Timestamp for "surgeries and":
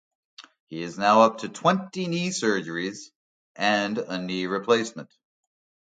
2.31-3.99